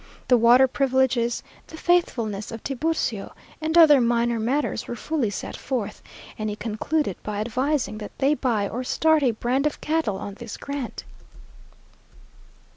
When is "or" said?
8.67-8.83